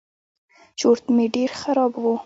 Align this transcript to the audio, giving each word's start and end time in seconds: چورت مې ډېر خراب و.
چورت 0.79 1.03
مې 1.15 1.25
ډېر 1.35 1.51
خراب 1.61 1.93
و. 2.01 2.03